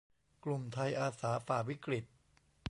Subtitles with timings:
[0.43, 2.05] กลุ่มไทยอาสา ฝ่าวิกฤต